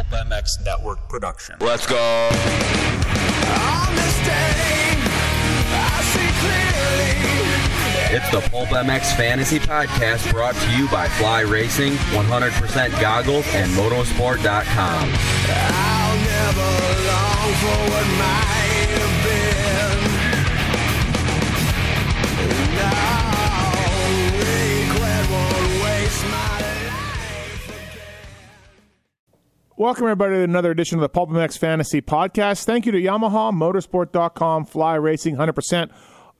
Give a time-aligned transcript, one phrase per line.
[0.00, 1.56] Pulp MX Network production.
[1.60, 1.96] Let's go.
[1.98, 2.32] On
[3.94, 4.96] this day,
[5.76, 8.16] I see clearly.
[8.16, 13.70] It's the Pulp MX Fantasy Podcast brought to you by Fly Racing, 100% Goggles, and
[13.72, 15.10] Motosport.com.
[29.80, 32.64] Welcome, everybody, to another edition of the Pulp MX Fantasy Podcast.
[32.64, 35.90] Thank you to Yamaha, Motosport.com, Fly Racing, 100%.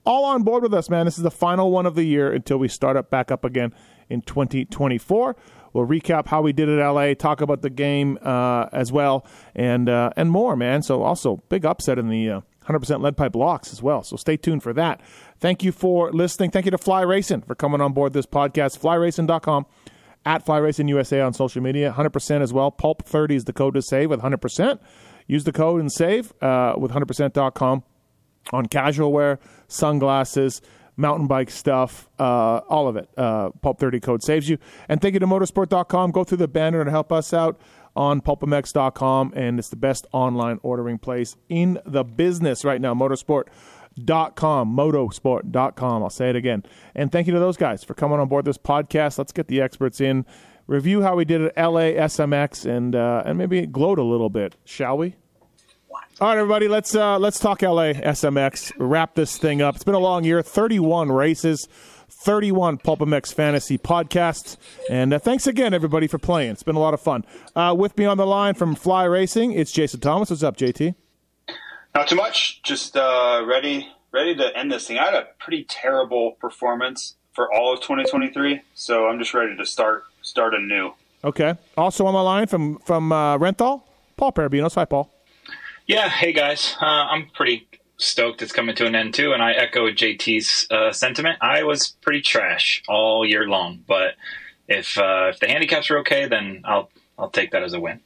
[0.05, 1.07] All on board with us, man.
[1.07, 3.73] This is the final one of the year until we start up back up again
[4.11, 5.37] in 2024.
[5.73, 9.25] We'll recap how we did at LA, talk about the game uh, as well,
[9.55, 10.83] and uh, and more, man.
[10.83, 14.03] So also big upset in the uh, 100% lead pipe locks as well.
[14.03, 15.01] So stay tuned for that.
[15.39, 16.51] Thank you for listening.
[16.51, 18.79] Thank you to Fly Racing for coming on board this podcast.
[18.79, 19.65] FlyRacing.com
[20.31, 21.93] at Fly Racing USA on social media.
[21.97, 22.71] 100% as well.
[22.71, 24.79] Pulp 30 is the code to save with 100%.
[25.27, 27.83] Use the code and save uh, with 100%.com
[28.53, 30.63] on casual wear, sunglasses,
[30.97, 33.09] mountain bike stuff, uh, all of it.
[33.17, 34.57] Uh, Pulp 30 code saves you.
[34.89, 36.13] And thank you to motosport.com.
[36.13, 37.61] Go through the banner and help us out
[37.97, 39.33] on pulpmx.com.
[39.35, 42.95] And it's the best online ordering place in the business right now.
[44.07, 44.77] Motorsport.com.
[44.77, 46.03] Motosport.com.
[46.03, 46.65] I'll say it again.
[46.95, 49.19] And thank you to those guys for coming on board this podcast.
[49.19, 50.25] Let's get the experts in.
[50.67, 54.57] Review how we did at LA SMX and uh, and maybe gloat a little bit,
[54.65, 55.17] shall we?
[56.21, 58.73] All right, everybody, let's uh, let's talk LA SMX.
[58.79, 59.75] Wrap this thing up.
[59.75, 61.67] It's been a long year, 31 races,
[62.09, 64.59] 31 Pulp MX fantasy podcasts,
[64.89, 66.53] and uh, thanks again, everybody, for playing.
[66.53, 67.25] It's been a lot of fun.
[67.57, 70.31] Uh, with me on the line from Fly Racing, it's Jason Thomas.
[70.31, 70.95] What's up, JT?
[71.95, 72.63] Not too much.
[72.63, 74.99] Just uh, ready, ready to end this thing.
[74.99, 79.67] I had a pretty terrible performance for all of 2023, so I'm just ready to
[79.67, 80.93] start start anew.
[81.25, 81.55] Okay.
[81.77, 83.83] Also on the line from from uh, Renthal,
[84.17, 84.75] Paul Perebijnos.
[84.75, 85.13] Hi, Paul.
[85.87, 87.67] Yeah, hey guys, uh, I'm pretty
[87.97, 91.39] stoked it's coming to an end too, and I echo JT's uh, sentiment.
[91.41, 94.15] I was pretty trash all year long, but
[94.69, 98.01] if uh, if the handicaps are okay, then I'll I'll take that as a win.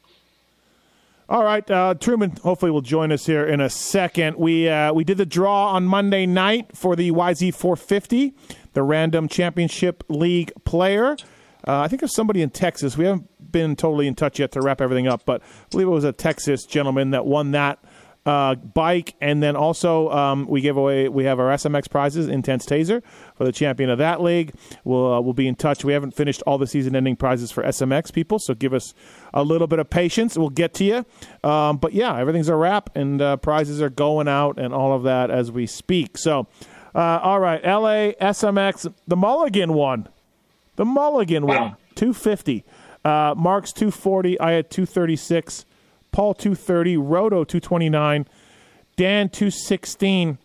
[1.27, 2.33] All right, uh, Truman.
[2.43, 4.37] Hopefully, will join us here in a second.
[4.37, 8.35] We uh, we did the draw on Monday night for the YZ450,
[8.75, 11.17] the Random Championship League player.
[11.67, 12.99] Uh, I think there's somebody in Texas.
[12.99, 15.91] We haven't been totally in touch yet to wrap everything up, but I believe it
[15.91, 17.83] was a Texas gentleman that won that
[18.27, 19.15] uh, bike.
[19.21, 23.03] And then also um, we give away we have our SMX prizes, Intense Tazer
[23.35, 24.55] for the champion of that league.
[24.85, 25.85] We'll uh, we'll be in touch.
[25.85, 28.95] We haven't finished all the season-ending prizes for SMX people, so give us
[29.33, 30.39] a little bit of patience.
[30.39, 31.07] We'll get to you.
[31.49, 35.03] Um, but yeah, everything's a wrap, and uh, prizes are going out and all of
[35.05, 36.19] that as we speak.
[36.19, 36.47] So.
[36.97, 40.09] Uh, all right, LA SMX, the Mulligan one.
[40.77, 41.61] The Mulligan Wow.
[41.61, 42.65] one, 250.
[43.05, 44.39] Uh, Mark's 240.
[44.39, 45.67] I had 236.
[46.15, 46.97] Paul 230.
[46.97, 48.27] Roto 229.
[48.97, 50.39] Dan 216.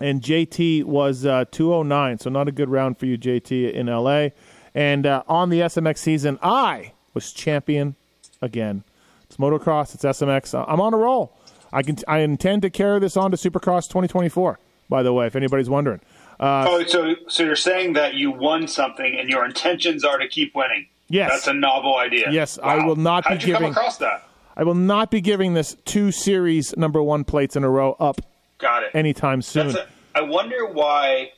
[0.00, 2.18] And JT was uh, 209.
[2.18, 4.28] So not a good round for you, JT, in LA.
[4.74, 7.96] And uh, on the SMX season, I was champion
[8.42, 8.84] again.
[9.24, 9.94] It's motocross.
[9.94, 10.52] It's SMX.
[10.54, 11.32] Uh, I'm on a roll.
[11.72, 11.96] I can.
[12.06, 14.58] I intend to carry this on to Supercross 2024.
[14.90, 16.00] By the way, if anybody's wondering.
[16.38, 20.54] oh, so so you're saying that you won something and your intentions are to keep
[20.54, 20.86] winning?
[21.08, 21.30] Yes.
[21.30, 22.30] that's a novel idea.
[22.30, 24.27] Yes, I will not be How'd you giving- come across that?
[24.58, 28.20] I will not be giving this two series number one plates in a row up
[28.58, 28.90] Got it.
[28.92, 29.68] anytime soon.
[29.68, 29.86] That's a,
[30.18, 31.32] I wonder why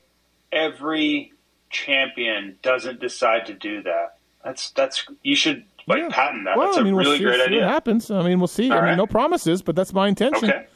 [0.50, 1.32] every
[1.68, 4.16] champion doesn't decide to do that.
[4.44, 6.08] That's that's you should like Yeah.
[6.10, 6.56] patent that.
[6.56, 7.60] Well, that's a I mean, really we'll see, great see idea.
[7.60, 8.10] what happens.
[8.10, 8.70] I mean, we'll see.
[8.70, 10.48] I All mean, no promises, but that's my intention.
[10.50, 10.66] Okay.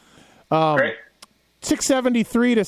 [0.50, 0.97] Um, Great.
[1.62, 2.65] 673 to,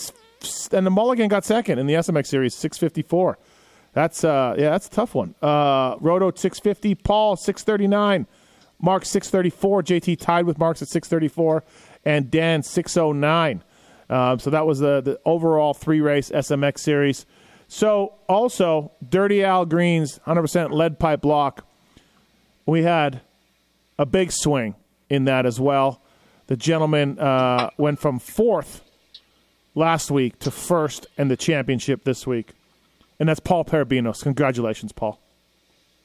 [0.72, 3.38] and the Mulligan got second in the SMX series, 654.
[3.92, 5.34] That's uh, yeah, that's a tough one.
[5.42, 8.26] Uh, Roto 650, Paul 639,
[8.81, 11.64] Mark 634, JT tied with Marks at 634,
[12.04, 13.62] and Dan 609.
[14.09, 17.26] Um, so that was the the overall three race SMX series.
[17.69, 21.66] So also Dirty Al Green's 100% lead pipe lock.
[22.65, 23.22] We had
[23.98, 24.76] a big swing
[25.10, 26.03] in that as well.
[26.47, 28.83] The gentleman uh, went from fourth
[29.74, 32.53] last week to first in the championship this week,
[33.18, 34.22] and that's Paul Perebijnos.
[34.22, 35.21] Congratulations, Paul.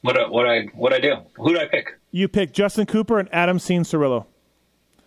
[0.02, 1.16] What what I what I do?
[1.36, 1.98] Who do I pick?
[2.10, 4.26] You picked Justin Cooper and Adam Cianciarulo.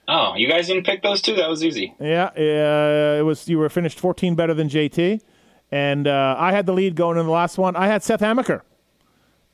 [0.07, 1.35] Oh, you guys didn't pick those two.
[1.35, 1.93] That was easy.
[1.99, 3.47] Yeah, uh, it was.
[3.47, 5.19] You were finished 14 better than JT,
[5.71, 7.75] and uh, I had the lead going in the last one.
[7.75, 8.61] I had Seth Hammaker,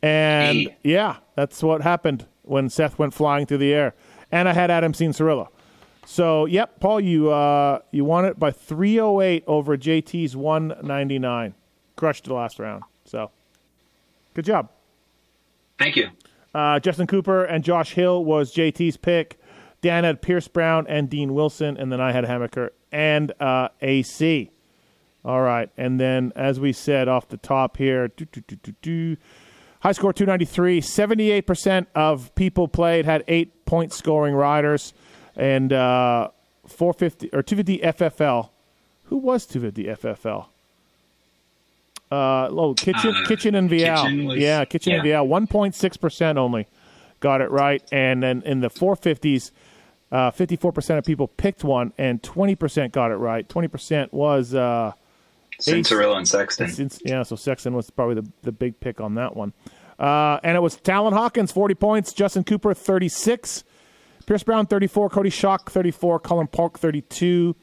[0.04, 0.78] and Hey.
[0.84, 3.94] yeah, that's what happened when Seth went flying through the air.
[4.32, 5.48] And I had Adam Cianciarulo.
[6.06, 11.54] So, yep, Paul, you uh, you won it by 308 over JT's 199.
[11.96, 12.84] Crushed the last round.
[13.06, 13.32] So,
[14.34, 14.70] good job.
[15.82, 16.10] Thank you.
[16.54, 19.40] Uh, Justin Cooper and Josh Hill was JT's pick.
[19.82, 24.52] Dan had Pierce Brown and Dean Wilson, and then I had Hammaker and uh, AC.
[25.26, 29.18] All right, and then as we said off the top here, doo, doo, doo,
[29.82, 30.82] high score 293.
[30.82, 34.94] 78% of people played had eight point scoring riders,
[35.36, 36.30] and uh,
[36.68, 38.50] 450 or 250 FFL.
[39.06, 40.51] Who was 250 FFL?
[42.12, 44.04] Uh, oh, Kitchen, Uh, Kitchen and Vialle.
[44.04, 45.20] Kitchen was- yeah, Kitchen and yeah.
[45.20, 45.28] Vialle.
[45.48, 46.68] 1.6% only
[47.20, 47.82] got it right.
[47.92, 49.52] And then in the 450s,
[50.12, 53.48] uh, 54% of people picked one, and 20% got it right.
[53.48, 54.54] 20% was.
[54.54, 54.92] Uh,
[55.62, 56.70] Cianciarulo and Sexton.
[56.70, 59.54] since, yeah, so Sexton was probably the, the big pick on that one.
[60.00, 62.12] Uh, and it was Talon Hawkins, 40 points.
[62.14, 63.64] Justin Cooper, 36.
[64.26, 65.10] Pierce Brown, 34.
[65.12, 66.20] Cody Schock, 34.
[66.20, 67.56] Cullin Park, 32.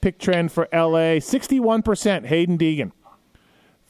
[0.00, 1.82] Pick trend for LA, 61%.
[2.26, 2.92] Haiden Deegan.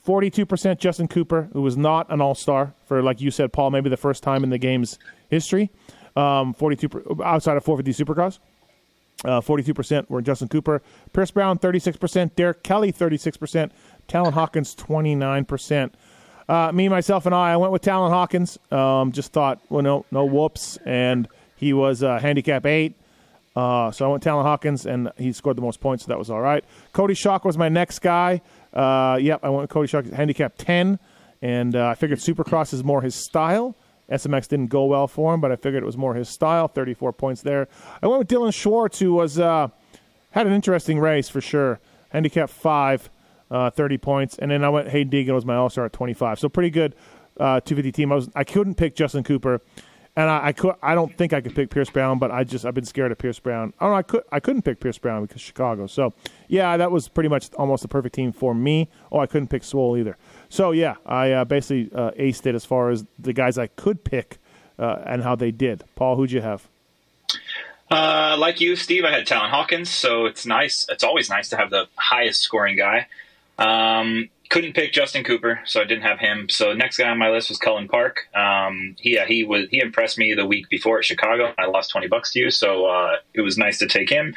[0.06, 3.88] 42% Justin Cooper, who was not an all star for, like you said, Paul, maybe
[3.88, 5.70] the first time in the game's history.
[6.16, 8.38] Um, 42 outside of 450 Supercross.
[9.24, 10.82] Uh, 42% were Justin Cooper.
[11.12, 12.34] Pierce Brown, 36%.
[12.34, 13.70] Derek Kelley, 36%.
[14.08, 15.92] Talon Hawkins, 29%.
[16.48, 18.58] Uh, me, myself, and I, I went with Talon Hawkins.
[18.70, 20.76] Um, just thought, well, no, no whoops.
[20.84, 22.94] And he was uh, handicap eight.
[23.54, 26.30] Uh, so I went Talon Hawkins, and he scored the most points, so that was
[26.30, 26.64] all right.
[26.92, 28.40] Cody Schock was my next guy.
[28.72, 30.98] Uh, yep, I went with Cody Schock, handicap 10.
[31.40, 33.76] And uh, I figured Supercross is more his style.
[34.10, 36.68] SMX didn't go well for him, but I figured it was more his style.
[36.68, 37.68] 34 points there.
[38.02, 39.68] I went with Dylan Schwartz, who was uh,
[40.30, 41.80] had an interesting race for sure.
[42.10, 43.10] Handicap five,
[43.50, 46.38] uh, 30 points, and then I went Haiden Deegan was my All Star at 25.
[46.38, 46.94] So pretty good
[47.38, 48.12] uh, 250 team.
[48.12, 49.62] I was I couldn't pick Justin Cooper,
[50.16, 52.64] and I, I could I don't think I could pick Pierce Brown, but I just
[52.64, 53.72] I've been scared of Pierce Brown.
[53.80, 55.86] Oh no, I could I couldn't pick Pierce Brown because Chicago.
[55.86, 56.12] So
[56.48, 58.88] yeah, that was pretty much almost the perfect team for me.
[59.10, 60.16] Oh, I couldn't pick Swole either.
[60.48, 64.04] So yeah, I uh, basically uh, aced it as far as the guys I could
[64.04, 64.38] pick
[64.78, 65.84] uh, and how they did.
[65.94, 66.68] Paul, who'd you have?
[67.90, 70.86] Uh, like you, Steve, I had Talon Hawkins, so it's nice.
[70.88, 73.06] It's always nice to have the highest scoring guy.
[73.58, 76.50] Um, couldn't pick Justin Cooper, so I didn't have him.
[76.50, 78.28] So next guy on my list was Cullin Park.
[78.34, 81.54] Um, he, yeah, he was he impressed me the week before at Chicago.
[81.56, 84.34] I lost twenty bucks to you, so uh, it was nice to take him.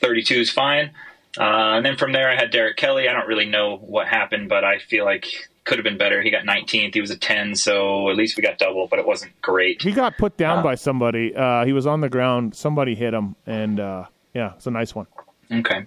[0.00, 0.92] Thirty two is fine.
[1.36, 3.08] Uh, and then from there, I had Derek Kelley.
[3.08, 5.26] I don't really know what happened, but I feel like
[5.64, 6.22] could have been better.
[6.22, 6.94] He got 19th.
[6.94, 9.82] He was a 10, so at least we got double, but it wasn't great.
[9.82, 11.34] He got put down by somebody.
[11.34, 12.54] Uh, he was on the ground.
[12.54, 15.08] Somebody hit him, and uh, yeah, it's a nice one.
[15.52, 15.84] Okay.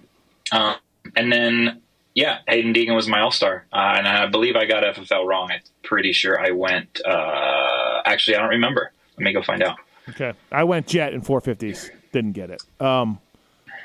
[0.52, 0.76] Um,
[1.16, 1.80] and then,
[2.14, 3.66] yeah, Haiden Deegan was my all star.
[3.72, 5.50] Uh, and I believe I got FFL wrong.
[5.50, 7.00] I'm pretty sure I went.
[7.04, 8.92] Uh, actually, I don't remember.
[9.16, 9.78] Let me go find out.
[10.08, 11.90] Okay, I went Jet in 450s.
[12.12, 12.62] Didn't get it.
[12.80, 13.20] Um,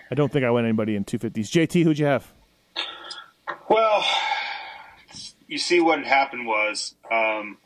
[0.10, 1.50] I don't think I went anybody in 250s.
[1.50, 2.32] JT, who'd you have?
[3.70, 4.06] Well,
[5.48, 7.58] you see what had happened was um,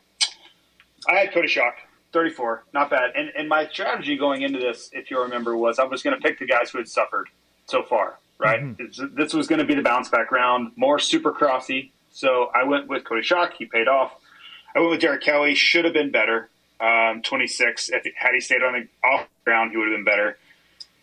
[1.08, 1.72] I had Cody Schock,
[2.12, 3.10] 34, not bad.
[3.14, 6.20] And, and my strategy going into this, if you remember, was I was going to
[6.20, 7.28] pick the guys who had suffered
[7.66, 8.60] so far, right?
[8.78, 11.90] It's- This was going to be the bounce back round, more super crossy.
[12.10, 13.52] So I went with Cody Schock.
[13.58, 14.12] He paid off.
[14.74, 15.54] I went with Derek Kelley.
[15.54, 16.48] Should have been better.
[16.80, 17.90] Um, 26.
[17.90, 20.38] If had he stayed on the off ground, he would have been better.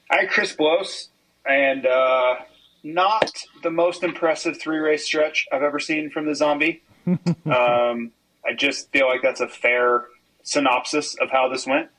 [0.09, 1.09] I had Chris Blose,
[1.47, 2.35] and uh,
[2.83, 3.31] not
[3.63, 6.81] the most impressive three race stretch I've ever seen from the zombie.
[7.07, 8.11] um,
[8.45, 10.05] I just feel like that's a fair
[10.43, 11.89] synopsis of how this went.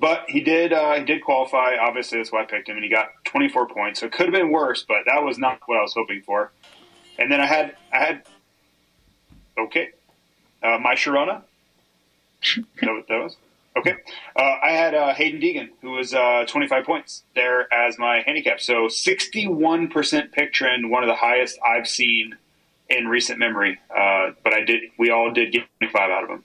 [0.00, 1.76] But he did uh, he did qualify.
[1.80, 4.00] Obviously, that's why I picked him, and he got 24 points.
[4.00, 6.50] So it could have been worse, but that was not what I was hoping for.
[7.18, 8.22] And then I had I had
[9.58, 9.90] okay,
[10.62, 11.42] uh, my Sharona.
[12.80, 13.36] that, that was
[13.76, 13.94] okay.
[14.36, 18.60] Uh, I had uh, Haiden Deegan, who was uh, 25 points there as my handicap.
[18.60, 22.36] So 61% pick trend, one of the highest I've seen
[22.88, 23.78] in recent memory.
[23.90, 26.44] Uh, but I did, we all did get 25 out of them.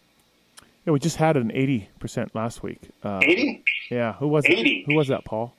[0.90, 2.80] Yeah, we just had an 80% last week.
[3.04, 3.64] Uh, 80?
[3.92, 4.86] Yeah, who was 80?
[4.88, 5.54] Who was that, Paul?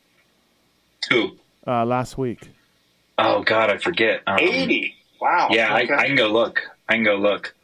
[1.08, 1.37] Who?
[1.64, 2.49] Uh, last week.
[3.16, 4.22] Oh, God, I forget.
[4.26, 4.92] Um, 80.
[5.20, 5.46] Wow.
[5.52, 5.94] Yeah, Okay.
[5.94, 6.62] I, I can go look.
[6.88, 7.54] I can go look.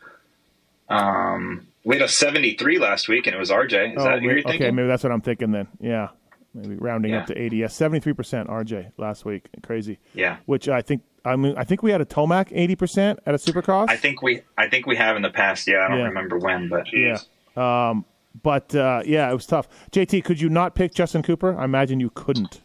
[0.88, 3.96] Um, we had a 73 last week, and it was RJ.
[3.98, 5.66] Is that who you're Oh, okay, maybe that's what I'm thinking then.
[5.80, 6.10] Yeah,
[6.54, 7.56] maybe rounding up to 80.
[7.56, 9.48] Yeah, 73% RJ last week.
[9.64, 9.98] Crazy.
[10.14, 10.36] Yeah.
[10.46, 13.86] Which I think I mean I think we had a Tomac 80% at a Supercross.
[13.88, 15.66] I think we, I think we have in the past.
[15.66, 16.04] Yeah, I don't Yeah.
[16.04, 17.18] remember when, but yeah.
[17.56, 18.04] Um,
[18.42, 19.68] but uh, yeah, it was tough.
[19.92, 21.58] JT, could you not pick Justin Cooper?
[21.58, 22.60] I imagine you couldn't.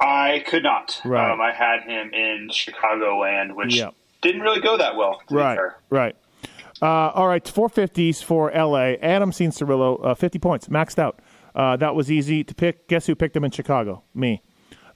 [0.00, 1.00] I could not.
[1.04, 1.30] Right.
[1.30, 3.90] Um, I had him in Chicago, Chicagoland, which Yeah.
[4.20, 5.20] didn't really go that well.
[5.30, 5.58] Right,
[5.90, 6.16] right.
[6.82, 8.96] Uh, all right, 450s for LA.
[9.00, 11.20] Adam Cianciarulo, uh, 50 points, maxed out.
[11.54, 12.86] Uh, that was easy to pick.
[12.88, 14.02] Guess who picked him in Chicago?
[14.14, 14.42] Me.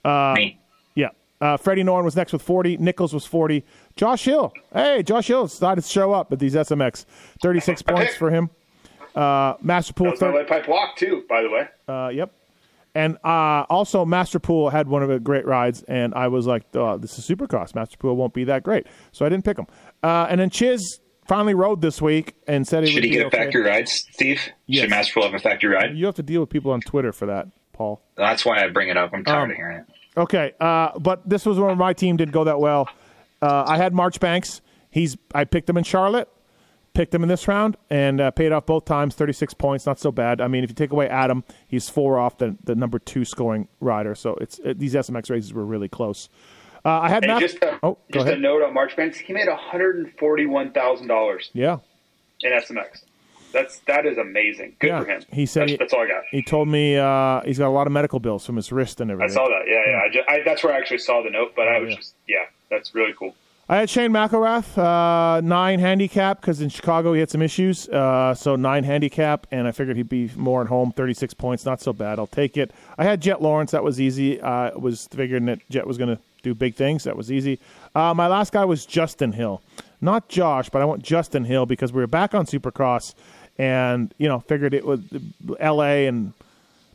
[0.05, 0.59] me.
[0.93, 1.09] Yeah.
[1.39, 2.77] Uh, Freddie Noren was next with 40.
[2.77, 3.65] Nichols was 40.
[3.95, 4.53] Josh Hill.
[4.71, 7.05] Hey, Josh Hill decided to show up at these SMX.
[7.41, 8.51] 36 points for him.
[9.15, 10.17] Uh, Masterpool.
[10.17, 11.67] That was pipe lock too, by the way.
[11.87, 12.31] uh, yep.
[12.93, 16.97] And uh, also, Masterpool had one of the great rides, and I was like, oh,
[16.97, 17.71] "This is Supercross.
[17.71, 19.67] Masterpool won't be that great," so I didn't pick him.
[20.03, 23.25] Uh, and then Chiz finally rode this week and said he Should he get a
[23.27, 23.37] okay.
[23.37, 24.41] factory ride, Steve?
[24.67, 24.81] Yes.
[24.83, 25.95] Should Masterpool have a factory ride?
[25.95, 28.01] You have to deal with people on Twitter for that, Paul.
[28.15, 29.11] That's why I bring it up.
[29.13, 29.85] I'm tired Um, of hearing it.
[30.17, 32.89] Okay, uh, but this was where my team didn't go that well.
[33.41, 34.59] Uh, I had Marchbanks.
[34.89, 36.27] He's I picked him in Charlotte,
[36.93, 39.15] picked him in this round, and uh, paid off both times.
[39.15, 40.41] Thirty six points, not so bad.
[40.41, 43.67] I mean, if you take away Adam, he's four off the, the number two scoring
[43.79, 44.15] rider.
[44.15, 46.29] So it's it, these SMX races were really close.
[46.83, 47.39] Uh, I had Matt.
[47.41, 50.71] just a, oh, go just a note on Marchbanks, he made one hundred and forty-one
[50.71, 51.77] thousand dollars Yeah,
[52.41, 53.03] in SMX.
[53.53, 54.77] That's that is amazing.
[54.79, 55.21] Good Yeah, for him.
[55.31, 56.23] he said that's, he- that's all I got.
[56.31, 59.11] he told me uh, he's got a lot of medical bills from his wrist and
[59.11, 59.29] everything.
[59.31, 59.63] I saw that.
[59.67, 59.99] Yeah, yeah.
[59.99, 61.95] I just, I, that's where I actually saw the note, but I was yeah.
[61.97, 63.35] just yeah, that's really cool.
[63.71, 67.87] I had Shane McElrath, uh, nine handicap because in Chicago he had some issues.
[67.87, 70.91] Uh, so nine handicap, and I figured he'd be more at home.
[70.91, 72.19] Thirty six points, not so bad.
[72.19, 72.73] I'll take it.
[72.97, 73.71] I had Jet Lawrence.
[73.71, 74.41] That was easy.
[74.41, 77.05] I was figuring that Jet was going to do big things.
[77.05, 77.59] That was easy.
[77.95, 79.61] Uh, my last guy was Justin Hill,
[80.01, 83.13] not Josh, but I want Justin Hill because we were back on Supercross,
[83.57, 84.99] and you know figured it was
[85.61, 86.07] L.A.
[86.07, 86.33] and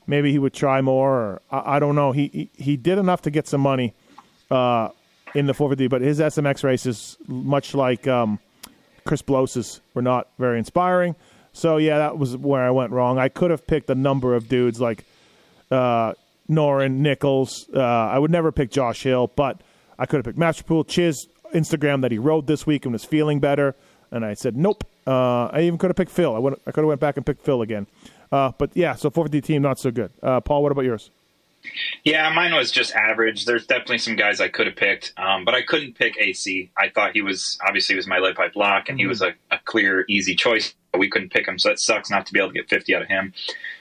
[0.07, 1.11] maybe he would try more.
[1.11, 2.13] Or I, I don't know.
[2.13, 3.95] He, he he did enough to get some money
[4.51, 4.91] uh,
[5.35, 8.39] in the 450, but his SMX races, much like um,
[9.05, 11.15] Chris Blose's, were not very inspiring.
[11.53, 13.19] So yeah, that was where I went wrong.
[13.19, 15.05] I could have picked a number of dudes like
[15.71, 16.13] uh,
[16.49, 17.67] Noren Nichols.
[17.75, 19.61] Uh, I would never pick Josh Hill, but
[19.99, 23.41] I could have picked Masterpool Chiz Instagram that he rode this week and was feeling
[23.41, 23.75] better.
[24.11, 24.85] And I said nope.
[25.07, 26.35] Uh, I even could have picked Phil.
[26.35, 27.87] I, I could have went back and picked Phil again.
[28.31, 30.11] Uh, but yeah, so 450 team not so good.
[30.23, 31.11] Uh, Paul, what about yours?
[32.05, 33.45] Yeah, mine was just average.
[33.45, 36.71] There's definitely some guys I could have picked, um, but I couldn't pick AC.
[36.77, 39.35] I thought he was obviously he was my lead pipe lock, and he was a,
[39.51, 40.75] a clear, easy choice.
[40.93, 42.95] But we couldn't pick him, so it sucks not to be able to get 50
[42.95, 43.35] out of him.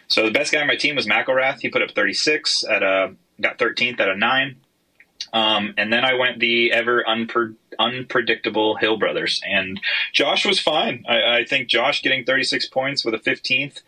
[0.07, 1.59] So the best guy on my team was McElrath.
[1.61, 4.57] He put up 36 at a got 13th at a nine.
[5.33, 9.79] Um, and then I went the ever unpre- unpredictable Hill brothers, and
[10.13, 11.03] Josh was fine.
[11.07, 13.81] I, I think Josh getting 36 points with a 15th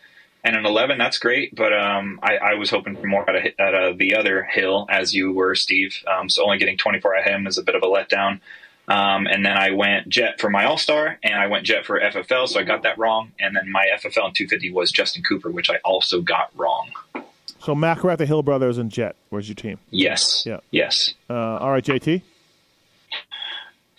[0.48, 3.44] and an 11 that's great but um, I, I was hoping for more out of,
[3.60, 7.28] out of the other hill as you were steve um, so only getting 24 out
[7.28, 8.40] of him is a bit of a letdown
[8.88, 12.48] um, and then i went jet for my all-star and i went jet for ffl
[12.48, 15.70] so i got that wrong and then my ffl in 250 was justin cooper which
[15.70, 16.90] i also got wrong
[17.60, 19.16] So McElrath, the Hill brothers, and Jet.
[19.30, 19.80] Where's your team?
[19.90, 20.60] yes Yeah.
[20.72, 22.22] yes Uh, all right, JT.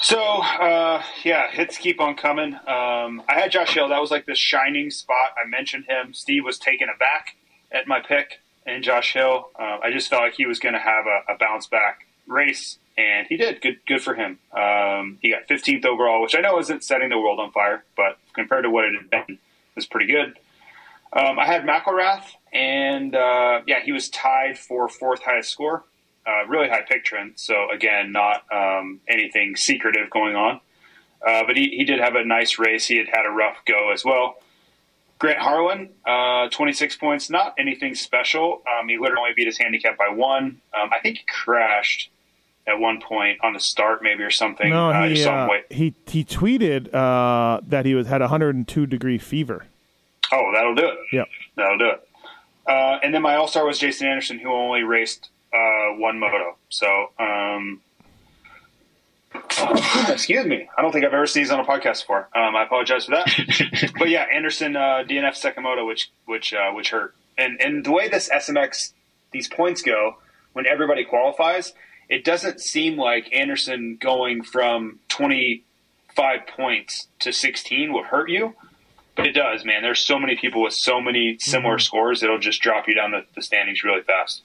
[0.00, 2.54] So uh, yeah, hits keep on coming.
[2.54, 3.88] Um, I had Josh Hill.
[3.88, 5.32] That was like the shining spot.
[5.42, 6.14] I mentioned him.
[6.14, 7.36] Steve was taken aback
[7.72, 9.50] at my pick in Josh Hill.
[9.58, 12.78] Uh, I just felt like he was going to have a, a bounce back race,
[12.96, 13.60] and he did.
[13.60, 14.38] Good, good for him.
[14.52, 18.18] Um, he got 15th overall, which I know isn't setting the world on fire, but
[18.34, 19.38] compared to what it had been,
[19.74, 20.38] was pretty good.
[21.12, 25.84] Um, I had McElrath, and uh, yeah, he was tied for fourth highest score.
[26.28, 30.60] Uh, really high pick trend, so again, not um, anything secretive going on.
[31.26, 32.86] Uh, but he, he did have a nice race.
[32.86, 34.36] He had had a rough go as well.
[35.18, 38.62] Grant Harlan, uh, 26 points, not anything special.
[38.78, 40.60] Um, he literally only beat his handicap by one.
[40.80, 42.10] Um, I think he crashed
[42.68, 44.68] at one point on the start, maybe or something.
[44.70, 49.64] No, uh, he uh, he he tweeted uh, that he was had 102 degree fever.
[50.30, 50.98] Oh, that'll do it.
[51.10, 51.24] Yeah,
[51.56, 52.08] That'll do it.
[52.68, 56.56] Uh, and then my all star was Jason Anderson, who only raced uh, one moto.
[56.68, 57.80] So, um,
[60.08, 60.68] excuse me.
[60.76, 62.28] I don't think I've ever seen these on a podcast before.
[62.34, 63.92] Um, I apologize for that.
[63.98, 67.14] but yeah, Anderson uh, DNF second moto, which which uh, which hurt.
[67.36, 68.92] And and the way this SMX
[69.32, 70.16] these points go
[70.52, 71.72] when everybody qualifies,
[72.08, 75.64] it doesn't seem like Anderson going from twenty
[76.14, 78.54] five points to sixteen will hurt you.
[79.16, 79.82] But it does, man.
[79.82, 83.24] There's so many people with so many similar scores, it'll just drop you down the,
[83.34, 84.42] the standings really fast.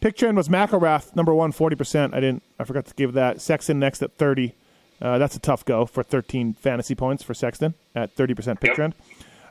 [0.00, 2.14] Pick trend was McElrath, number one, 40%.
[2.14, 3.40] I didn't, I forgot to give that.
[3.40, 4.54] Sexton next at 30.
[5.00, 8.76] Uh, that's a tough go for 13 fantasy points for Sexton at 30% pick Yep.
[8.76, 8.94] trend.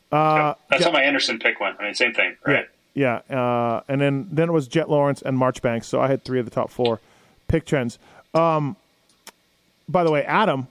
[0.09, 0.83] That's yeah.
[0.85, 1.77] how my Anderson pick went.
[1.79, 2.65] I mean, same thing, right?
[2.95, 3.21] Yeah.
[3.29, 3.37] Yeah.
[3.37, 5.87] Uh, and then, then it was Jet Lawrence and Marchbanks.
[5.87, 6.99] So I had three of the top four
[7.47, 7.99] pick trends.
[8.33, 8.75] Um,
[9.87, 10.67] by the way, Adam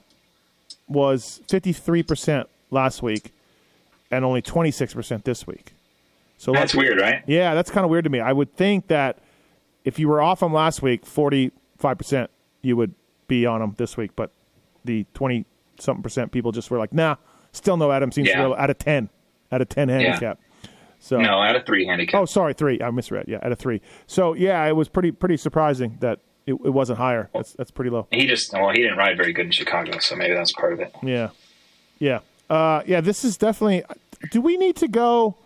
[0.88, 3.32] was 53% last week
[4.10, 5.72] and only 26% this week.
[6.38, 8.20] So that's weird right Yeah, that's kind of weird to me.
[8.20, 9.18] I would think that
[9.86, 12.28] if you were off him last week, 45%,
[12.60, 12.94] you would
[13.28, 14.10] be on him this week.
[14.16, 14.32] But
[14.84, 15.46] the 20
[15.78, 17.16] something percent people just were like, nah,
[17.52, 18.40] still no Adam seems Yeah.
[18.42, 19.08] real out of 10,
[19.52, 20.38] out of 10 handicap.
[20.98, 22.80] So, no out of three handicap oh, sorry, three.
[22.82, 23.26] I misread.
[23.28, 23.80] Yeah, out of three.
[24.06, 27.28] So, yeah, it was pretty pretty surprising that it, it wasn't higher.
[27.34, 28.08] That's, that's pretty low.
[28.10, 30.80] he just well he didn't ride very good in chicago so maybe that's part of
[30.80, 31.30] it Yeah.
[31.98, 32.20] Yeah.
[32.48, 33.84] Uh, yeah, this is definitely
[34.32, 35.36] do we need to go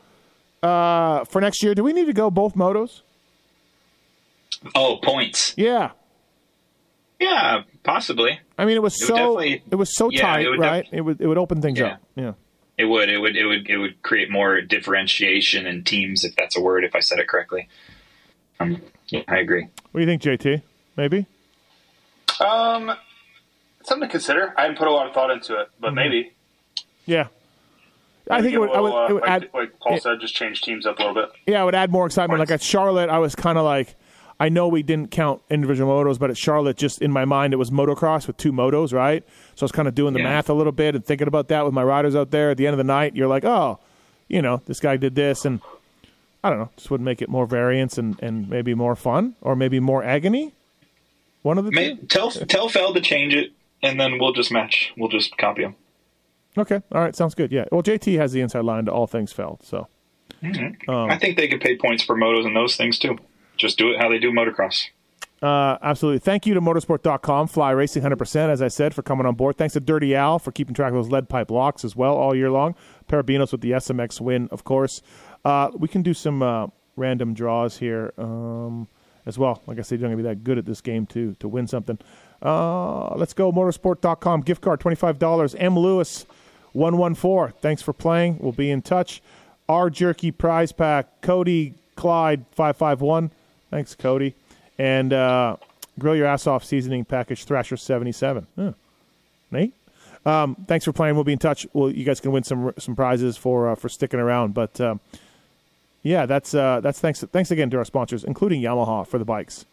[0.63, 1.75] uh, for next year?
[1.75, 3.01] Do we need to go both motos?
[4.75, 5.55] Oh, points.
[5.57, 5.91] Yeah.
[7.19, 8.41] Yeah, possibly.
[8.59, 10.85] I mean, it was It so it was so yeah, tight, it right?
[10.85, 11.95] def- it would it would open things Yeah.
[11.95, 12.01] up.
[12.15, 12.33] Yeah.
[12.79, 13.11] It would.
[13.11, 13.37] It would.
[13.37, 13.69] It would.
[13.69, 17.29] It would create more differentiation in teams, if that's a word, if I said it
[17.29, 17.69] correctly.
[18.59, 19.69] Um, yeah, I agree.
[19.93, 20.63] What do you think, JT?
[20.97, 21.27] Maybe.
[22.41, 22.93] Um,
[23.83, 24.55] something to consider.
[24.57, 25.95] I hadn't put a lot of thought into it, but Mm-hmm.
[25.97, 26.33] maybe.
[27.05, 27.27] Yeah.
[28.31, 28.71] I think it would.
[28.71, 29.49] a I little, would, it would uh, like, add.
[29.53, 31.33] like Paul it- said, just change teams up a little bit.
[31.47, 32.39] Yeah, it would add more excitement.
[32.41, 33.95] Like at Charlotte, I was kind of like,
[34.41, 37.59] I know we didn't count individual motos, but at Charlotte, just in my mind, it
[37.59, 39.23] was motocross with two motos, right?
[39.55, 40.31] So I was kind of doing the Yeah.
[40.31, 42.51] math a little bit and thinking about that with my riders out there.
[42.51, 43.79] At the end of the night, you're like, oh,
[44.29, 45.61] you know, this guy did this, and
[46.43, 49.55] I don't know, just would make it more variance and, and maybe more fun or
[49.55, 50.53] maybe more agony.
[51.43, 52.07] One of the May, two.
[52.07, 54.93] tell tell Feld to change it, and then we'll just match.
[54.97, 55.75] We'll just copy him.
[56.57, 57.53] Okay, all right, sounds good.
[57.53, 59.87] Yeah, well, JT has the inside line to all things Feld, so
[60.43, 63.19] Um, I think they could pay points for motos and those things too.
[63.61, 64.89] Just do it how they do motocross.
[65.43, 66.19] Uh, absolutely.
[66.19, 69.57] Thank you to motosport.com, Fly Racing 100%, as I said, for coming on board.
[69.57, 72.35] Thanks to Dirty Al for keeping track of those lead pipe locks as well all
[72.35, 72.75] year long.
[73.09, 75.01] Perebijnos with the SMX win, of course.
[75.45, 78.87] Uh, we can do some uh, random draws here um,
[79.25, 79.63] as well.
[79.67, 81.67] Like I said, you're going to be that good at this game to, to win
[81.67, 81.99] something.
[82.43, 83.51] Uh, let's go.
[83.51, 85.55] Motosport.com, gift card, $25.
[85.59, 85.79] M.
[85.79, 86.27] Lewis,
[86.73, 87.59] 114.
[87.63, 88.39] Thanks for playing.
[88.41, 89.23] We'll be in touch.
[89.71, 89.89] R.
[89.89, 93.31] Jerky prize pack, Cody Clyde, 551.
[93.71, 94.35] Thanks, Cody
[94.81, 95.57] and uh,
[95.99, 98.47] grill your ass off seasoning package Thrasher seventy seven.
[98.57, 98.73] Huh.
[99.51, 99.75] Nate,
[100.25, 101.17] um, thanks for playing.
[101.17, 101.67] We'll be in touch.
[101.75, 104.55] Well, you guys can win some some prizes for uh, for sticking around.
[104.55, 105.01] But um,
[106.03, 109.67] yeah, that's uh, that's thanks thanks again to our sponsors, including Yamaha for the bikes.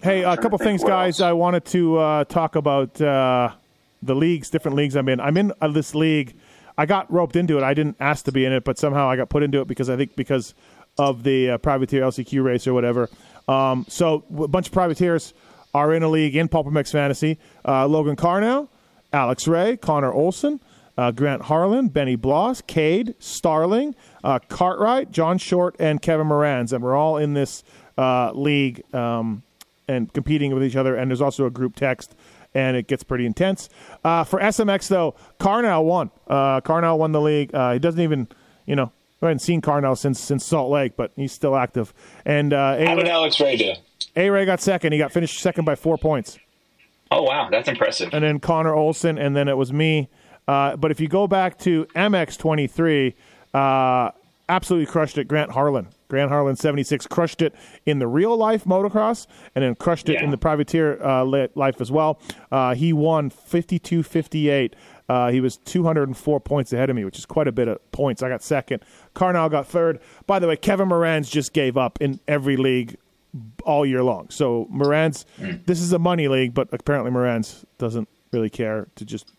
[0.00, 1.20] Hey, a couple things, guys.
[1.20, 3.50] I wanted to uh, talk about uh,
[4.00, 5.20] the leagues, different leagues I'm in.
[5.20, 6.36] I'm in uh, this league.
[6.78, 7.64] I got roped into it.
[7.64, 9.90] I didn't ask to be in it, but somehow I got put into it because
[9.90, 10.54] I think because
[10.98, 13.08] of the uh, privateer LCQ race or whatever.
[13.48, 15.34] Um, so a bunch of privateers
[15.74, 17.38] are in a league in PulpMX Fantasy.
[17.66, 18.68] Uh, Logan Karnow,
[19.12, 20.60] Alex Ray, Connor Olson,
[20.96, 26.82] uh, Grant Harlan, Benny Bloss, Cade, Starling, uh, Cartwright, John Short, and Kevin Moranz, and
[26.82, 27.64] we're all in this
[27.96, 29.42] uh, league um,
[29.88, 30.94] and competing with each other.
[30.94, 32.14] And there's also a group text,
[32.54, 33.68] and it gets pretty intense.
[34.04, 36.10] Uh, for SMX though, Karnow won.
[36.26, 37.54] Uh, Karnow won the league.
[37.54, 38.28] Uh, he doesn't even,
[38.66, 41.92] you know, I haven't seen Carnell since since Salt Lake, but he's still active.
[42.24, 43.72] And uh, How did Alex Ray do?
[44.16, 44.92] A Ray got second.
[44.92, 46.38] He got finished second by four points.
[47.10, 48.10] Oh wow, that's impressive.
[48.12, 50.08] and then Connor Olson, and then it was me.
[50.48, 53.14] Uh, but if you go back to MX23,
[53.54, 54.10] uh,
[54.48, 55.28] absolutely crushed it.
[55.28, 57.54] Grant Harlan, Grant Harlan 76 crushed it
[57.86, 60.24] in the real life motocross, and then crushed it Yeah.
[60.24, 62.18] in the privateer uh, life as well.
[62.50, 64.72] Uh, he won 52-58.
[65.10, 68.22] Uh, he was 204 points ahead of me, which is quite a bit of points.
[68.22, 68.84] I got second.
[69.12, 69.98] Carnell got third.
[70.28, 72.96] By the way, Kevin Moranz just gave up in every league
[73.64, 74.30] all year long.
[74.30, 75.24] So Moranz
[75.66, 79.32] this is a money league, but apparently Moranz doesn't really care to just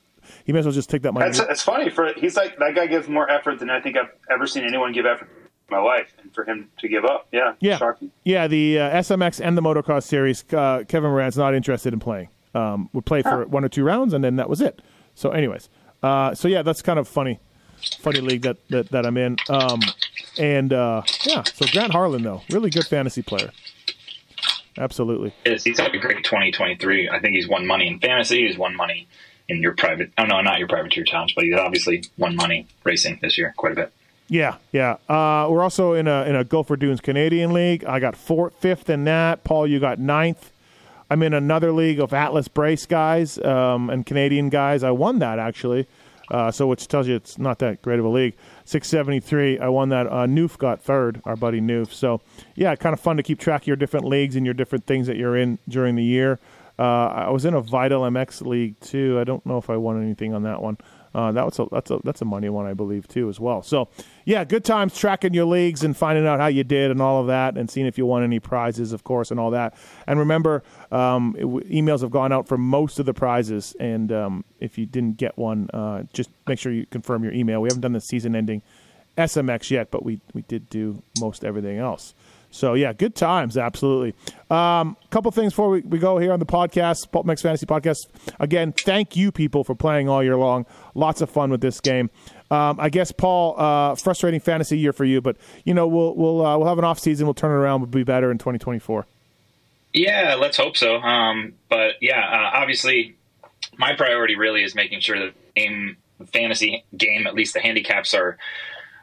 [0.43, 1.25] he may as well just take that money.
[1.25, 4.11] That's it's funny for he's like that guy gives more effort than I think I've
[4.29, 7.53] ever seen anyone give effort in my life, and for him to give up, yeah,
[7.61, 8.11] yeah, shocking.
[8.25, 8.47] yeah.
[8.47, 12.27] The uh, SMX and the motocross series, uh, Kevin Moranz not interested in playing.
[12.53, 14.81] Um, would play for one or two rounds, and then that was it.
[15.15, 15.69] So, anyways,
[16.03, 17.39] uh, so yeah, that's kind of funny,
[17.99, 19.37] funny league that that, that I'm in.
[19.49, 19.81] Um,
[20.37, 23.51] and uh, yeah, so Grant Harlan though, really good fantasy player.
[24.77, 25.33] Absolutely.
[25.45, 27.09] Is he's had a great 2023.
[27.09, 28.47] I think he's won money in fantasy.
[28.47, 29.07] He's won money
[29.49, 30.11] in your private.
[30.17, 33.53] Oh no, not your private privateer challenge, but he's obviously won money racing this year
[33.57, 33.93] quite a bit.
[34.27, 34.93] Yeah, yeah.
[35.09, 37.83] Uh, we're also in a in a Gopher Dunes Canadian League.
[37.83, 39.43] I got fourth, fifth in that.
[39.43, 40.51] Paul, you got ninth.
[41.11, 44.81] I'm in another league of Atlas Brace guys um, and Canadian guys.
[44.81, 45.85] I won that actually,
[46.29, 48.33] uh, so which tells you it's not that great of a league.
[48.63, 49.59] 673.
[49.59, 50.07] I won that.
[50.07, 51.21] Uh, Noof got third.
[51.25, 51.91] Our buddy Noof.
[51.91, 52.21] So
[52.55, 55.05] yeah, kind of fun to keep track of your different leagues and your different things
[55.07, 56.39] that you're in during the year.
[56.79, 59.19] Uh, I was in a Vital MX league too.
[59.19, 60.77] I don't know if I won anything on that one.
[61.13, 63.61] Uh, that was a, that's a that's a money one, I believe, too, as well.
[63.61, 63.89] So,
[64.25, 67.27] yeah, good times tracking your leagues and finding out how you did and all of
[67.27, 69.75] that, and seeing if you won any prizes, of course, and all that.
[70.07, 74.77] And remember, um, emails have gone out for most of the prizes, and um, if
[74.77, 77.61] you didn't get one, uh, just make sure you confirm your email.
[77.61, 78.61] We haven't done the season-ending
[79.17, 82.13] SMX yet, but we we did do most everything else.
[82.51, 84.13] So yeah, good times, absolutely.
[84.49, 88.07] Um, couple things before we, we go here on the podcast, Pulp MX Fantasy Podcast.
[88.39, 90.65] Again, thank you people for playing all year long.
[90.93, 92.09] Lots of fun with this game.
[92.51, 96.45] Um, I guess Paul, uh, frustrating fantasy year for you, but you know we'll we'll
[96.45, 97.25] uh, we'll have an off season.
[97.25, 97.81] We'll turn it around.
[97.81, 99.05] We'll be better in 2024.
[99.93, 100.97] Yeah, let's hope so.
[100.97, 103.15] Um, but yeah, uh, obviously,
[103.77, 108.37] my priority really is making sure that game fantasy game, at least the handicaps are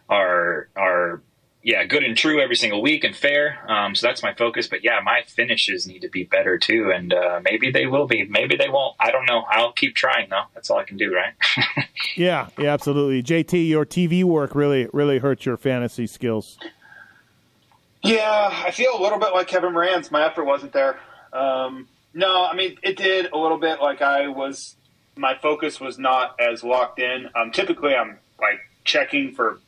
[0.09, 1.23] are are
[1.63, 3.59] yeah good and true every single week and fair.
[3.71, 4.67] Um, so that's my focus.
[4.67, 8.25] But yeah, my finishes need to be better too, and uh, maybe they will be.
[8.25, 8.97] Maybe they won't.
[9.01, 9.45] I don't know.
[9.51, 10.45] I'll keep trying though.
[10.55, 11.35] That's all I can do, right?
[12.17, 13.23] Yeah, yeah, absolutely.
[13.23, 16.59] JT, your TV work really, really hurts your fantasy skills.
[18.03, 20.11] Yeah, I feel a little bit like Kevin Moranz.
[20.11, 20.99] My effort wasn't there.
[21.33, 23.81] Um, no, I mean it did a little bit.
[23.81, 24.77] Like I was,
[25.17, 27.29] my focus was not as locked in.
[27.35, 29.61] Um, typically, I'm like checking for,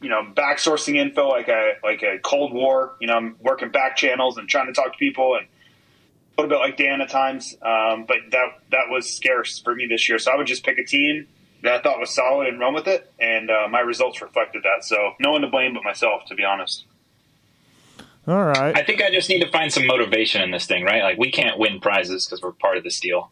[0.00, 2.94] you know, back sourcing info, like a like a Cold War.
[3.00, 6.56] You know, I'm working back channels and trying to talk to people, and a little
[6.56, 7.54] bit like Dan at times.
[7.62, 10.18] Um, but that that was scarce for me this year.
[10.18, 11.26] So I would just pick a team
[11.62, 14.84] that I thought was solid and run with it, and uh, my results reflected that.
[14.84, 16.84] So no one to blame but myself, to be honest.
[18.26, 18.76] All right.
[18.76, 21.02] I think I just need to find some motivation in this thing, right?
[21.02, 23.30] Like we can't win prizes because we're part of this deal.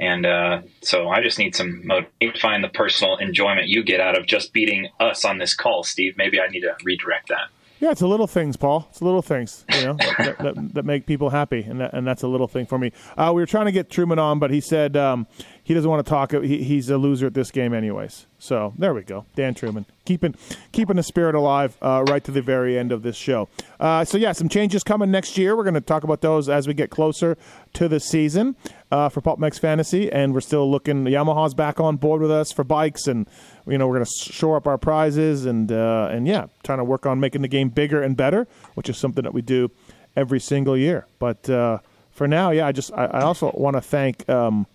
[0.00, 4.16] And uh, so I just need some motivation find the personal enjoyment you get out
[4.16, 6.14] of just beating us on this call, Steve.
[6.16, 7.48] Maybe I need to redirect that.
[7.80, 8.86] Yeah, it's the little things, Paul.
[8.90, 12.06] It's the little things, you know, that, that, that make people happy, and that, and
[12.06, 12.92] that's a little thing for me.
[13.16, 15.26] Uh, we were trying to get Truman on, but he said um,
[15.70, 16.32] he doesn't want to talk.
[16.32, 18.26] He, he's a loser at this game, anyways.
[18.40, 20.34] So there we go, Dan Truman, keeping
[20.72, 23.48] keeping the spirit alive uh, right to the very end of this show.
[23.78, 25.56] Uh, so yeah, some changes coming next year.
[25.56, 27.38] We're going to talk about those as we get closer
[27.74, 28.56] to the season
[28.90, 31.04] uh, for Pulp MX Fantasy, and we're still looking.
[31.04, 33.28] Yamaha's back on board with us for bikes, and
[33.64, 36.84] you know we're going to shore up our prizes, and uh, and yeah, trying to
[36.84, 39.70] work on making the game bigger and better, which is something that we do
[40.16, 41.06] every single year.
[41.20, 41.78] But uh,
[42.10, 44.66] for now, yeah, I just I, I also want to thank um,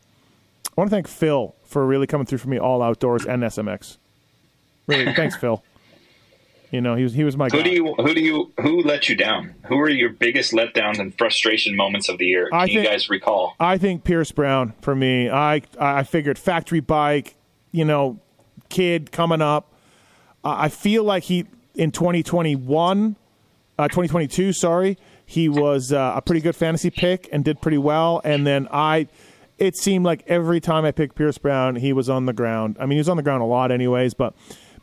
[0.77, 3.97] I want to thank Phil for really coming through for me all outdoors and SMX.
[4.87, 5.63] Really, thanks, Phil.
[6.71, 7.63] You know, he was he was my Who guy.
[7.63, 9.55] do you who do you who let you down?
[9.67, 12.49] Who are your biggest letdowns and frustration moments of the year?
[12.49, 13.55] Can I you guys recall?
[13.59, 15.29] I think Pierce Brown for me.
[15.29, 17.35] I I figured factory bike,
[17.71, 18.19] you know,
[18.67, 19.71] kid coming up.
[20.43, 23.15] Uh, I feel like he in 2021,
[23.77, 28.21] uh, 2022, sorry, he was uh, a pretty good fantasy pick and did pretty well.
[28.23, 29.07] And then I,
[29.57, 32.77] it seemed like every time I picked Pierce Brown, he was on the ground.
[32.79, 34.13] I mean, he was on the ground a lot, anyways.
[34.13, 34.33] But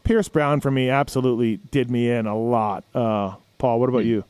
[0.04, 2.84] Pierce Brown for me absolutely did me in a lot.
[2.94, 4.24] Uh, Paul, what about you?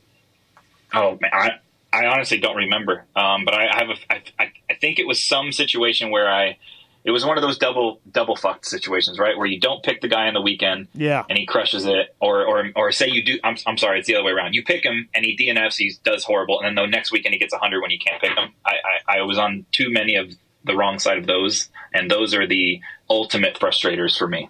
[0.93, 1.51] Oh man, I
[1.91, 3.05] I honestly don't remember.
[3.15, 6.29] Um, but I, I have a I, I I think it was some situation where
[6.31, 6.57] I
[7.05, 9.37] it was one of those double double fucked situations, right?
[9.37, 11.23] Where you don't pick the guy on the weekend, Yeah.
[11.29, 13.39] and he crushes it, or or or say you do.
[13.43, 14.53] I'm I'm sorry, it's the other way around.
[14.53, 17.39] You pick him and he DNFs, he does horrible, and then the next weekend he
[17.39, 18.51] gets 100 when you can't pick him.
[18.65, 18.73] I,
[19.07, 20.31] I I was on too many of
[20.65, 24.49] the wrong side of those, and those are the ultimate frustrators for me.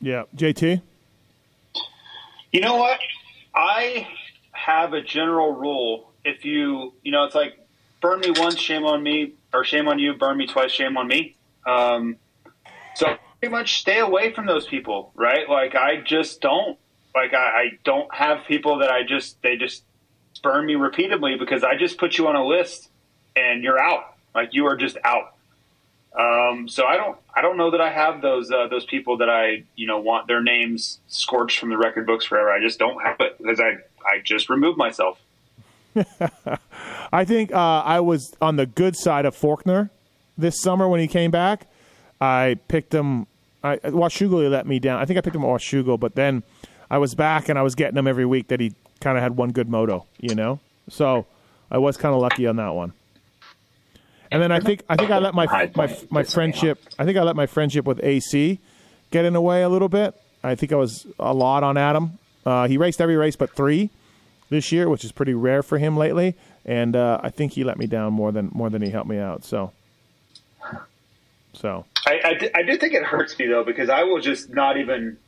[0.00, 0.80] Yeah, JT.
[2.52, 3.00] You know what?
[3.54, 4.06] I
[4.52, 6.12] have a general rule.
[6.24, 7.58] If you, you know, it's like
[8.00, 11.08] burn me once, shame on me, or shame on you, burn me twice, shame on
[11.08, 11.34] me.
[11.68, 12.16] Um,
[12.94, 15.48] so pretty much stay away from those people, right?
[15.48, 16.78] Like I just don't,
[17.14, 19.84] like I, I don't have people that I just, they just
[20.42, 22.88] burn me repeatedly because I just put you on a list
[23.36, 24.14] and you're out.
[24.34, 25.34] Like you are just out.
[26.18, 29.28] Um, so I don't, I don't know that I have those uh, those people that
[29.28, 32.50] I, you know, want their names scorched from the record books forever.
[32.50, 35.20] I just don't have it because I, I just removed myself.
[37.12, 39.90] I think uh, I was on the good side of Forkner
[40.38, 41.66] this summer when he came back.
[42.20, 43.26] I picked him.
[43.62, 45.00] I, Washougal let me down.
[45.00, 46.44] I think I picked him at Washougal, but then
[46.90, 49.36] I was back and I was getting him every week that he kind of had
[49.36, 50.60] one good moto, you know.
[50.88, 51.26] So
[51.70, 52.92] I was kind of lucky on that one.
[54.30, 56.80] And then I think I think I let my my my friendship.
[56.98, 58.58] I think I let my friendship with AC
[59.10, 60.14] get in the way a little bit.
[60.42, 62.18] I think I was a lot on Adam.
[62.44, 63.90] Uh, he raced every race but three
[64.50, 66.34] this year, which is pretty rare for him lately.
[66.64, 69.18] And uh, I think he let me down more than more than he helped me
[69.18, 69.44] out.
[69.44, 69.72] So,
[71.52, 74.50] so I, I, do- I do think it hurts me though because I will just
[74.50, 75.18] not even,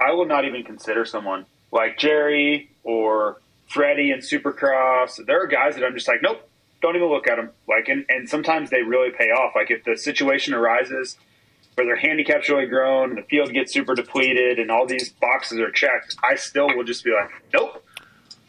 [0.00, 5.24] I will not even consider someone like Jerry or Freddie and Supercross.
[5.24, 6.46] There are guys that I'm just like, nope,
[6.82, 7.50] don't even look at them.
[7.68, 9.52] Like, and, and sometimes they really pay off.
[9.54, 11.16] Like if the situation arises
[11.74, 15.70] where their handicap's really grown the field gets super depleted and all these boxes are
[15.70, 17.82] checked, I still will just be like, nope,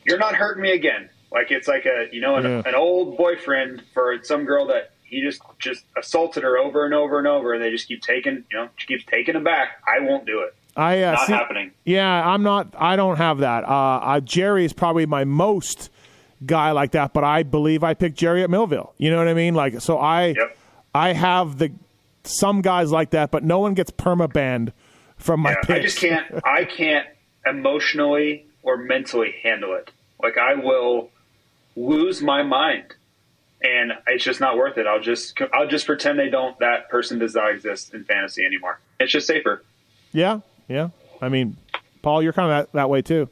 [0.06, 1.10] you're not hurting me again.
[1.32, 2.62] Like it's like a you know an, Yeah.
[2.66, 7.18] an old boyfriend for some girl that he just just assaulted her over and over
[7.20, 9.82] and over, and they just keep taking you know she keeps taking him back.
[9.88, 10.56] I won't do it.
[10.76, 11.72] I uh, Not see- happening.
[11.86, 12.74] Yeah, I'm not.
[12.78, 13.64] I don't have that.
[13.64, 15.90] Uh, uh, Jerry is probably my most
[16.46, 18.94] guy like that, but I believe I picked Jerry at Millville.
[18.98, 19.54] You know what I mean?
[19.56, 20.58] Like, so I, Yep.
[20.96, 21.72] I have the
[22.24, 24.74] some guys like that, but no one gets perma banned
[25.18, 25.70] from my Yeah, picks.
[25.70, 26.26] I just can't.
[26.44, 27.08] I can't
[27.46, 29.92] emotionally or mentally handle it.
[30.22, 31.10] Like I will
[31.76, 32.96] lose my mind,
[33.64, 34.86] and it's just not worth it.
[34.88, 36.58] I'll just I'll just pretend they don't.
[36.60, 38.80] That person does not exist in fantasy anymore.
[39.00, 39.64] It's just safer.
[40.12, 40.90] Yeah, yeah.
[41.22, 41.58] I mean,
[42.02, 43.30] Paul, you're kind of that, that way too.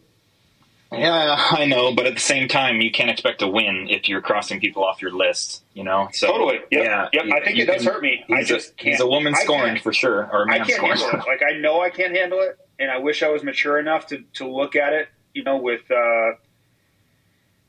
[0.93, 4.19] Yeah, I know, but at the same time, you can't expect to win if you're
[4.19, 5.63] crossing people off your list.
[5.73, 6.55] You know, so Totally.
[6.69, 6.83] Yep.
[6.83, 7.25] Yeah, Yep.
[7.33, 8.25] I think it does can- hurt me.
[8.29, 8.89] I he's just a, can't.
[8.89, 10.97] He's a woman scorned for sure, or a I man can't scoring.
[10.97, 11.27] handle it.
[11.27, 14.23] Like I know I can't handle it, and I wish I was mature enough to
[14.33, 15.07] to look at it.
[15.33, 16.31] You know, with uh,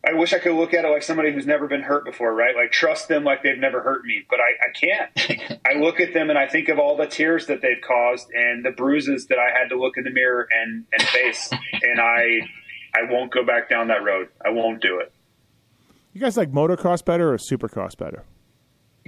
[0.05, 2.57] I wish I could look at it like somebody who's never been hurt before, right?
[2.57, 5.61] Like trust them like they've never hurt me, but I, I can't.
[5.67, 8.65] I look at them and I think of all the tears that they've caused and
[8.65, 11.51] the bruises that I had to look in the mirror and and face,
[11.83, 12.41] and I
[12.95, 14.29] I won't go back down that road.
[14.45, 15.13] I won't do it.
[16.13, 18.25] You guys like motocross better or supercross better?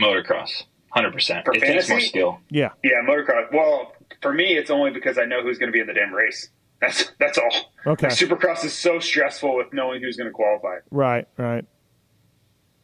[0.01, 1.45] Motocross, hundred percent.
[1.45, 2.39] For It takes more skill.
[2.51, 2.71] Yeah.
[2.85, 3.53] Yeah, motocross.
[3.53, 6.15] Well, for me, it's only because I know who's going to be in the damn
[6.15, 6.49] race.
[6.87, 7.73] That's that's all.
[7.87, 8.09] Okay.
[8.09, 10.79] Like, Supercross is so stressful with knowing who's going to qualify.
[10.91, 11.65] Right, right.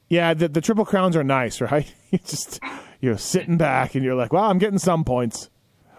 [0.09, 1.93] Yeah, the the triple crowns are nice, right?
[2.11, 2.61] You just
[3.01, 5.51] you're sitting back and you're like, well, I'm getting some points.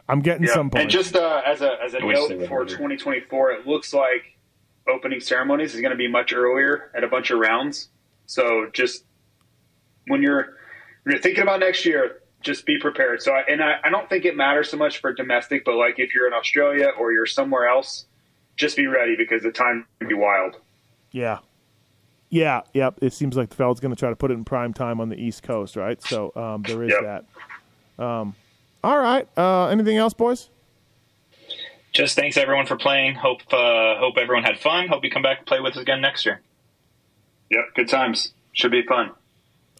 [0.10, 0.82] I'm getting some points.
[0.82, 4.38] And just uh, as a as a I note for 2024, it looks like
[4.90, 7.90] opening ceremonies is going to be much earlier at a bunch of rounds.
[8.26, 9.06] So just
[10.08, 10.58] when you're
[11.04, 13.22] when you're thinking about next year, just be prepared.
[13.22, 15.96] So I, and I, I don't think it matters so much for domestic, but like
[16.00, 18.06] if you're in Australia or you're somewhere else,
[18.58, 20.58] just be ready because the time can be wild.
[21.12, 21.40] yeah,
[22.30, 22.98] yeah, yep.
[23.02, 25.10] It seems like the Feld's going to try to put it in prime time on
[25.10, 26.02] the East Coast, right?
[26.02, 27.26] So um, there is Yep.
[27.98, 28.04] that.
[28.04, 28.36] Um,
[28.84, 29.28] all right.
[29.38, 30.50] Uh, anything else, boys?
[31.92, 33.16] Just thanks everyone for playing.
[33.16, 34.88] Hope uh, hope everyone had fun.
[34.88, 36.40] Hope you come back and play with us again next year.
[37.50, 38.32] Yep, good times.
[38.54, 39.12] Should be fun.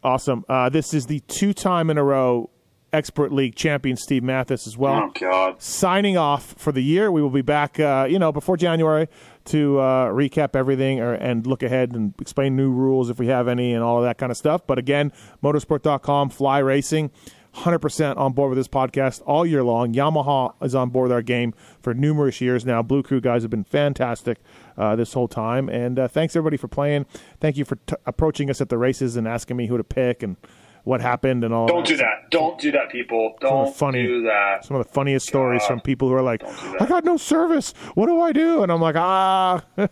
[0.04, 0.46] Awesome.
[0.50, 2.50] Uh, this is the two time in a row
[2.94, 5.04] expert league champion Steve Matthes as well.
[5.06, 5.62] Oh God.
[5.62, 7.12] signing off for the year.
[7.12, 9.08] We will be back, uh, you know, before January
[9.46, 13.48] to uh, recap everything or, and look ahead and explain new rules if we have
[13.48, 14.68] any and all of that kind of stuff.
[14.68, 17.12] But again, motosport.com, fly racing.
[17.56, 19.94] 100% on board with this podcast all year long.
[19.94, 22.82] Yamaha is on board with our game for numerous years now.
[22.82, 24.38] Blue Crew guys have been fantastic
[24.78, 25.70] uh, this whole time.
[25.70, 27.06] And uh, thanks everybody for playing.
[27.40, 30.24] Thank you for t- approaching us at the races and asking me who to pick
[30.24, 30.38] and
[30.84, 31.88] what happened and all Don't that.
[31.90, 32.32] do that.
[32.32, 33.36] Don't do that, people.
[33.40, 34.66] Don't funny- do that.
[34.66, 36.44] some of the funniest stories from people who are like,
[36.82, 37.74] "I got no service.
[37.94, 39.64] What do I do?" And I'm like, "Ah."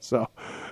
[0.00, 0.26] so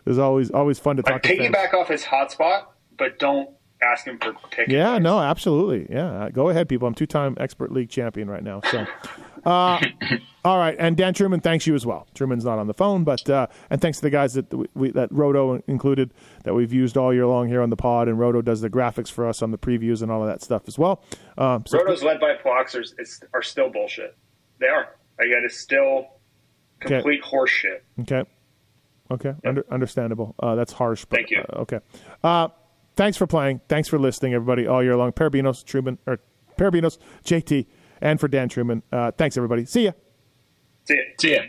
[0.07, 1.55] it's always always fun to Like talk to fans.
[1.55, 2.65] piggyback off his hotspot,
[2.97, 3.51] but don't
[3.83, 4.69] ask him for pick.
[4.69, 5.03] Yeah, advice.
[5.03, 5.87] no, absolutely.
[5.95, 6.89] Yeah, go ahead, people.
[6.89, 8.61] I'm two-time expert league champion right now.
[8.71, 8.87] So,
[9.45, 9.81] uh,
[10.45, 12.07] all right, and Dan Truman, thanks you as well.
[12.15, 14.91] Truman's not on the phone, but uh, and thanks to the guys that we, we,
[14.93, 16.13] that Roto included
[16.45, 19.11] that we've used all year long here on the pod, and Roto does the graphics
[19.11, 21.03] for us on the previews and all of that stuff as well.
[21.39, 24.17] Um, so Rotos led by Plox are, is, are still bullshit.
[24.59, 24.97] They are.
[25.19, 26.07] Like that is still
[26.81, 27.85] complete horse shit.
[28.01, 28.25] Okay.
[29.11, 29.35] Okay.
[29.45, 30.35] Under, understandable.
[30.39, 31.05] Uh, that's harsh.
[31.05, 31.45] But, Thank you.
[31.53, 31.81] uh, okay.
[32.23, 32.49] Uh,
[32.97, 33.61] thanks for playing.
[33.69, 35.13] Thanks for listening, everybody, all year long.
[35.13, 36.21] Perebijnos, Truman, or
[36.57, 37.67] Perebijnos, JT,
[38.01, 38.83] and for Dan Truman.
[38.93, 39.65] Uh, thanks, everybody.
[39.65, 39.93] See ya.
[40.85, 41.03] See ya.
[41.19, 41.43] See ya.